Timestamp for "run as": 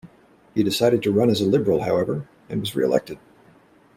1.11-1.41